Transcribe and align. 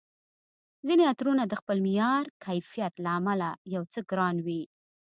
ځیني 0.87 1.03
عطرونه 1.11 1.43
د 1.47 1.53
خپل 1.61 1.77
معیار، 1.85 2.23
کیفیت 2.45 2.93
له 3.03 3.09
امله 3.19 3.49
یو 3.75 3.83
څه 3.93 3.99
ګران 4.09 4.35
وي 4.45 4.61